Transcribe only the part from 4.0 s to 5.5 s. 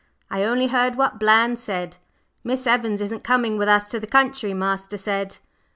country, master said."